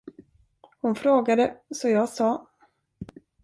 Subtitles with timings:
[0.81, 2.47] Hon frågade, så jag sa.